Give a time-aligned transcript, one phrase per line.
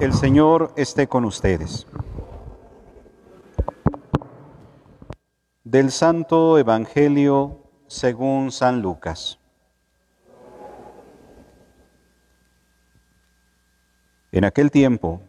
[0.00, 1.84] El Señor esté con ustedes.
[5.64, 7.58] Del Santo Evangelio
[7.88, 9.40] según San Lucas.
[14.30, 15.20] En aquel tiempo,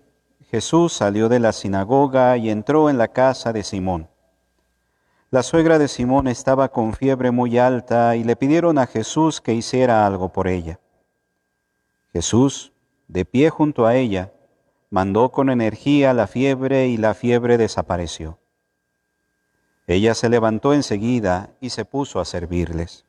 [0.52, 4.08] Jesús salió de la sinagoga y entró en la casa de Simón.
[5.31, 9.56] La suegra de Simón estaba con fiebre muy alta y le pidieron a Jesús que
[9.56, 10.80] hiciera algo por ella.
[12.14, 12.72] Jesús,
[13.08, 14.31] de pie junto a ella,
[14.90, 18.40] mandó con energía la fiebre y la fiebre desapareció.
[19.88, 23.06] Ella se levantó enseguida y se puso a servirles.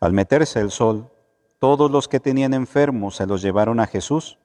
[0.00, 1.10] Al meterse el sol,
[1.58, 4.38] todos los que tenían enfermos se los llevaron a Jesús,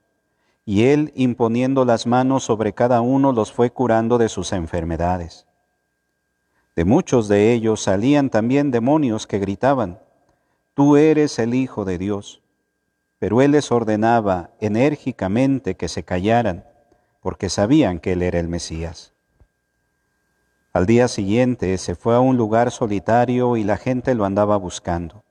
[0.66, 5.48] y él, imponiendo las manos sobre cada uno, los fue curando de sus enfermedades.
[6.76, 10.00] De muchos de ellos salían también demonios que gritaban,
[10.74, 12.42] Tú eres el Hijo de Dios
[13.22, 16.66] pero él les ordenaba enérgicamente que se callaran,
[17.22, 19.14] porque sabían que él era el Mesías.
[20.74, 25.24] Al día siguiente se fue a un lugar solitario y la gente lo andaba buscando.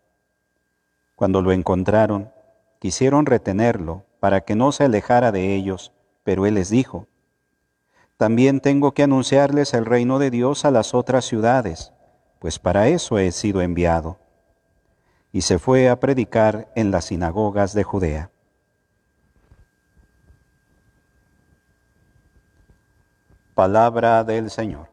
[1.17, 2.31] Cuando lo encontraron,
[2.79, 7.09] quisieron retenerlo para que no se alejara de ellos, pero él les dijo,
[8.17, 11.93] También tengo que anunciarles el reino de Dios a las otras ciudades,
[12.39, 14.21] pues para eso he sido enviado
[15.33, 18.31] y se fue a predicar en las sinagogas de Judea.
[23.55, 24.89] Palabra del Señor.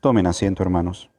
[0.00, 1.10] Tomen asiento, hermanos.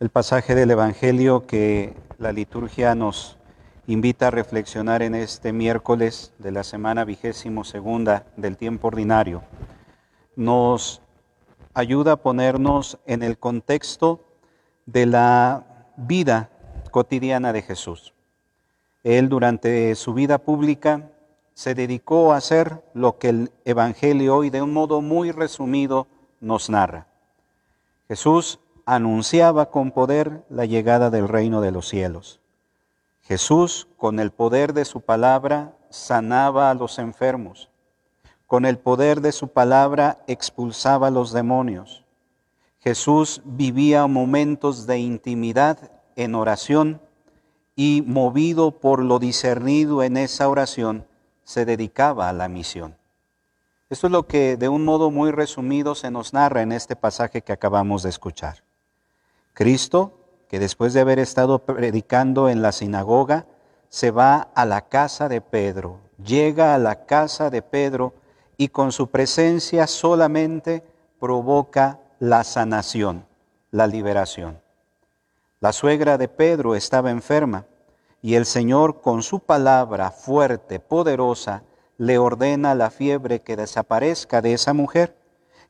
[0.00, 3.38] El pasaje del Evangelio que la liturgia nos
[3.86, 9.42] invita a reflexionar en este miércoles de la semana vigésimo segunda del tiempo ordinario
[10.36, 11.02] nos
[11.78, 14.24] ayuda a ponernos en el contexto
[14.86, 16.50] de la vida
[16.90, 18.14] cotidiana de Jesús.
[19.04, 21.12] Él durante su vida pública
[21.54, 26.08] se dedicó a hacer lo que el Evangelio hoy de un modo muy resumido
[26.40, 27.06] nos narra.
[28.08, 32.40] Jesús anunciaba con poder la llegada del reino de los cielos.
[33.22, 37.70] Jesús, con el poder de su palabra, sanaba a los enfermos.
[38.48, 42.06] Con el poder de su palabra expulsaba a los demonios.
[42.80, 46.98] Jesús vivía momentos de intimidad en oración
[47.76, 51.06] y movido por lo discernido en esa oración,
[51.44, 52.96] se dedicaba a la misión.
[53.90, 57.42] Esto es lo que de un modo muy resumido se nos narra en este pasaje
[57.42, 58.64] que acabamos de escuchar.
[59.52, 60.14] Cristo,
[60.48, 63.44] que después de haber estado predicando en la sinagoga,
[63.90, 68.14] se va a la casa de Pedro, llega a la casa de Pedro
[68.60, 70.82] y con su presencia solamente
[71.20, 73.24] provoca la sanación,
[73.70, 74.60] la liberación.
[75.60, 77.66] La suegra de Pedro estaba enferma
[78.20, 81.62] y el Señor con su palabra fuerte, poderosa,
[81.98, 85.16] le ordena la fiebre que desaparezca de esa mujer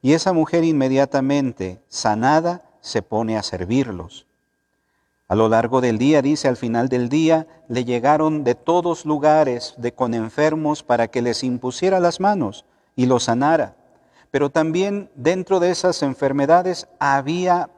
[0.00, 4.26] y esa mujer inmediatamente, sanada, se pone a servirlos.
[5.26, 9.74] A lo largo del día, dice, al final del día, le llegaron de todos lugares
[9.76, 12.64] de con enfermos para que les impusiera las manos
[12.98, 13.76] y lo sanara.
[14.32, 17.70] Pero también dentro de esas enfermedades había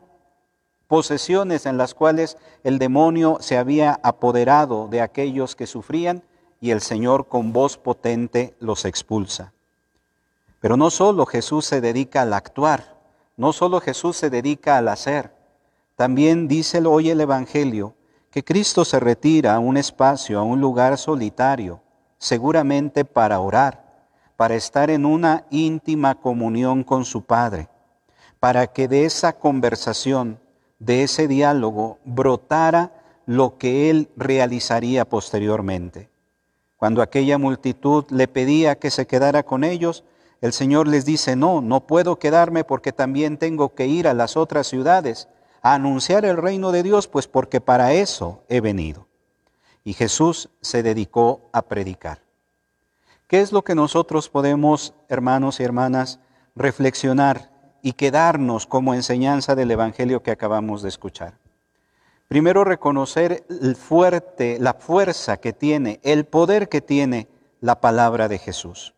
[0.89, 6.23] posesiones en las cuales el demonio se había apoderado de aquellos que sufrían
[6.59, 9.53] y el Señor con voz potente los expulsa.
[10.59, 12.99] Pero no solo Jesús se dedica al actuar,
[13.37, 15.35] no solo Jesús se dedica al hacer,
[15.97, 17.95] también dice hoy el Evangelio
[18.31, 21.83] que Cristo se retira a un espacio, a un lugar solitario,
[22.17, 23.90] seguramente para orar
[24.41, 27.69] para estar en una íntima comunión con su Padre,
[28.39, 30.41] para que de esa conversación,
[30.79, 32.91] de ese diálogo, brotara
[33.27, 36.09] lo que Él realizaría posteriormente.
[36.79, 40.05] Cuando aquella multitud le pedía que se quedara con ellos,
[40.41, 44.39] el Señor les dice, no, no puedo quedarme porque también tengo que ir a las
[44.39, 45.29] otras ciudades
[45.61, 49.07] a anunciar el reino de Dios, pues porque para eso he venido.
[49.85, 52.30] Y Jesús se dedicó a predicar.
[53.31, 56.19] ¿Qué es lo que nosotros podemos, hermanos y hermanas,
[56.57, 61.39] reflexionar y quedarnos como enseñanza del Evangelio que acabamos de escuchar?
[62.27, 67.29] Primero, reconocer el fuerte, la fuerza que tiene, el poder que tiene
[67.61, 68.95] la palabra de Jesús.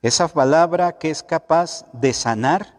[0.00, 2.74] Esa palabra que es capaz de sanar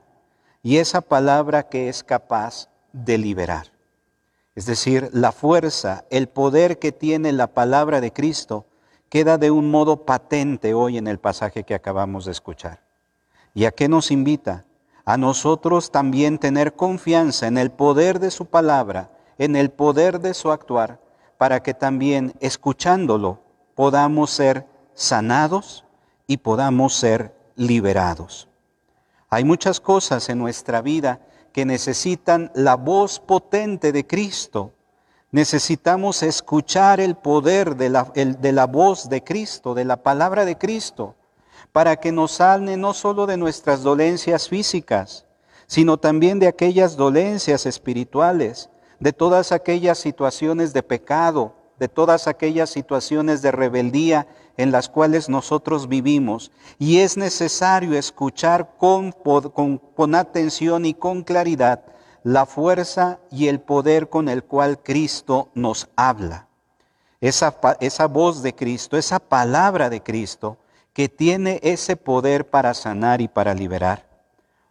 [0.63, 3.67] y esa palabra que es capaz de liberar.
[4.55, 8.65] Es decir, la fuerza, el poder que tiene la palabra de Cristo
[9.09, 12.81] queda de un modo patente hoy en el pasaje que acabamos de escuchar.
[13.53, 14.65] ¿Y a qué nos invita?
[15.09, 19.09] a nosotros también tener confianza en el poder de su palabra,
[19.39, 21.01] en el poder de su actuar,
[21.39, 23.41] para que también escuchándolo
[23.73, 25.83] podamos ser sanados
[26.27, 28.49] y podamos ser liberados.
[29.31, 31.21] Hay muchas cosas en nuestra vida
[31.53, 34.73] que necesitan la voz potente de Cristo.
[35.31, 40.57] Necesitamos escuchar el poder de la, de la voz de Cristo, de la palabra de
[40.57, 41.15] Cristo
[41.71, 45.25] para que nos sane no solo de nuestras dolencias físicas,
[45.67, 52.69] sino también de aquellas dolencias espirituales, de todas aquellas situaciones de pecado, de todas aquellas
[52.69, 54.27] situaciones de rebeldía
[54.57, 56.51] en las cuales nosotros vivimos.
[56.77, 61.83] Y es necesario escuchar con, con, atención y con claridad
[62.23, 66.47] la fuerza y el poder con el cual Cristo nos habla.
[67.21, 70.57] Esa, esa voz de Cristo, esa palabra de Cristo,
[70.93, 74.05] que tiene ese poder para sanar y para liberar.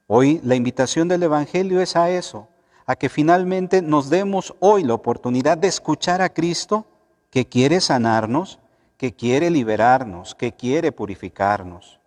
[0.06, 2.49] Hoy la invitación del Evangelio es a eso,
[2.87, 6.87] a que finalmente nos demos hoy la oportunidad de escuchar a Cristo
[7.31, 8.59] que quiere sanarnos,
[8.97, 12.00] que quiere liberarnos, que quiere purificarnos.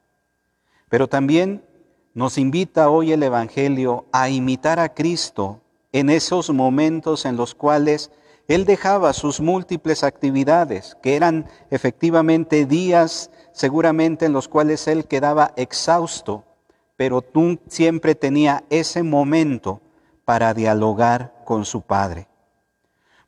[0.89, 1.63] Pero también
[2.13, 5.61] nos invita hoy el Evangelio a imitar a Cristo
[5.93, 8.11] en esos momentos en los cuales
[8.47, 15.53] Él dejaba sus múltiples actividades, que eran efectivamente días seguramente en los cuales él quedaba
[15.55, 16.43] exhausto,
[16.97, 19.81] pero tú siempre tenía ese momento
[20.25, 22.27] para dialogar con su Padre.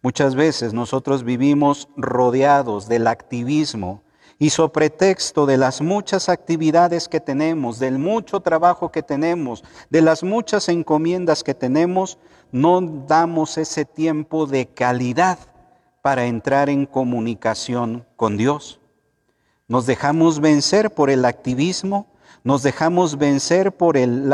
[0.02, 4.03] Muchas veces nosotros vivimos rodeados del activismo
[4.44, 10.02] y sobre pretexto de las muchas actividades que tenemos, del mucho trabajo que tenemos, de
[10.02, 12.18] las muchas encomiendas que tenemos,
[12.52, 15.40] no damos ese tiempo de calidad
[16.02, 18.82] para entrar en comunicación con Dios.
[19.70, 22.08] Nos dejamos vencer por el activismo,
[22.44, 24.30] nos dejamos vencer por el,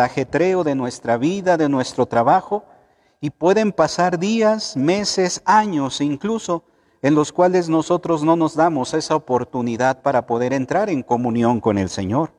[0.00, 2.64] ajetreo de nuestra vida, de nuestro trabajo,
[3.20, 6.64] y pueden pasar días, meses, años incluso,
[7.02, 11.76] en los cuales nosotros no nos damos esa oportunidad para poder entrar en comunión con
[11.76, 12.32] el Señor.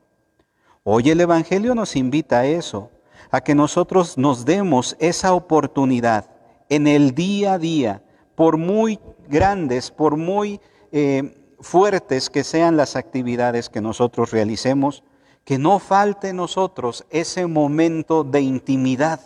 [0.84, 2.90] Hoy el Evangelio nos invita a eso,
[3.30, 6.30] a que nosotros nos demos esa oportunidad
[6.70, 8.04] en el día a día,
[8.36, 10.62] por muy grandes, por muy
[10.92, 15.04] eh, fuertes que sean las actividades que nosotros realicemos,
[15.44, 19.20] que no falte en nosotros ese momento de intimidad,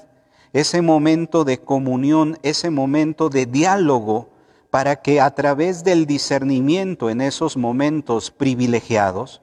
[0.51, 4.29] ese momento de comunión, ese momento de diálogo,
[4.77, 9.41] para que a través del discernimiento en esos momentos privilegiados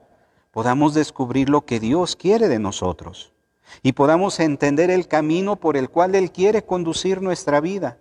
[0.53, 3.33] podamos descubrir lo que Dios quiere de nosotros
[3.83, 7.99] y podamos entender el camino por el cual Él quiere conducir nuestra vida,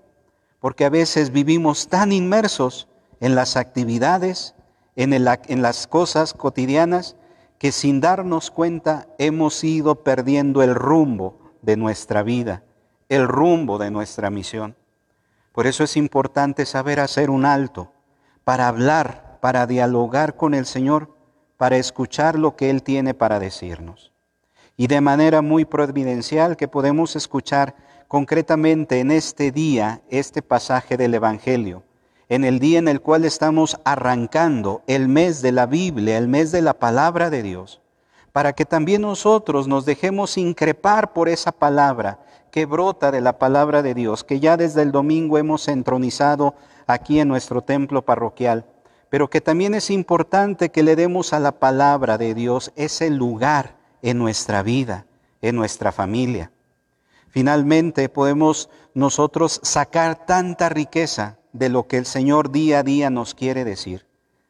[0.59, 2.88] porque a veces vivimos tan inmersos
[3.19, 4.53] en las actividades,
[4.95, 5.24] en,
[5.63, 7.15] las cosas cotidianas
[7.57, 12.62] que sin darnos cuenta hemos ido perdiendo el rumbo de nuestra vida,
[13.09, 14.75] el rumbo de nuestra misión.
[15.53, 17.94] Por eso es importante saber hacer un alto
[18.44, 21.15] para hablar, para dialogar con el Señor,
[21.55, 24.11] para escuchar lo que Él tiene para decirnos.
[24.75, 27.75] Y de manera muy providencial que podemos escuchar
[28.09, 31.83] concretamente en este día este pasaje del Evangelio
[32.29, 36.51] en el día en el cual estamos arrancando el mes de la Biblia, el mes
[36.51, 37.81] de la palabra de Dios,
[38.31, 42.19] para que también nosotros nos dejemos increpar por esa palabra
[42.53, 46.53] que brota de la palabra de Dios, que ya desde el domingo hemos entronizado
[46.86, 48.67] aquí en nuestro templo parroquial,
[49.10, 53.75] pero que también es importante que le demos a la palabra de Dios ese lugar
[54.03, 55.07] en nuestra vida,
[55.41, 56.51] en nuestra familia.
[57.27, 63.33] Finalmente podemos nosotros sacar tanta riqueza de lo que el Señor día a día nos
[63.33, 64.05] quiere decir.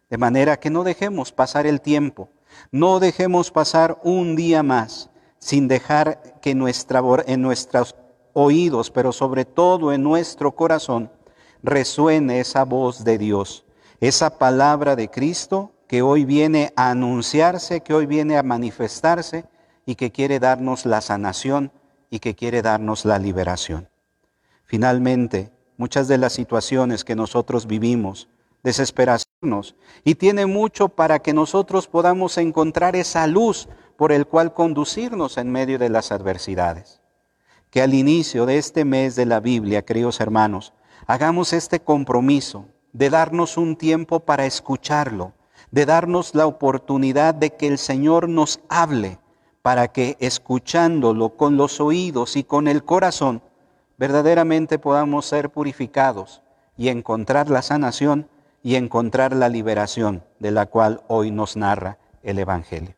[0.09, 2.27] De manera que no dejemos pasar el tiempo,
[2.69, 5.09] no dejemos pasar un día más
[5.43, 7.97] sin dejar que nuestra, en nuestros
[8.31, 11.11] oídos, pero sobre todo en nuestro corazón,
[11.61, 13.65] resuene esa voz de Dios,
[13.99, 19.43] esa palabra de Cristo que hoy viene a anunciarse, que hoy viene a manifestarse
[19.85, 21.73] y que quiere darnos la sanación
[22.09, 23.89] y que quiere darnos la liberación.
[24.63, 28.29] Finalmente, muchas de las situaciones que nosotros vivimos,
[28.63, 29.27] desesperaciones,
[30.05, 35.51] y tiene mucho para que nosotros podamos encontrar esa luz por el cual conducirnos en
[35.51, 37.01] medio de las adversidades.
[37.69, 40.73] Que al inicio de este mes de la Biblia, queridos hermanos,
[41.07, 45.33] hagamos este compromiso de darnos un tiempo para escucharlo,
[45.71, 49.19] de darnos la oportunidad de que el Señor nos hable,
[49.61, 53.41] para que escuchándolo con los oídos y con el corazón,
[53.97, 56.41] verdaderamente podamos ser purificados
[56.77, 58.29] y encontrar la sanación
[58.61, 62.95] y encontrar la liberación de la cual hoy nos narra el Evangelio.